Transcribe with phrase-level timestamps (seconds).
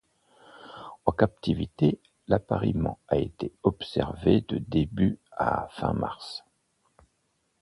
[1.05, 6.43] En captivité, l'appariement a été observé de début à fin mars.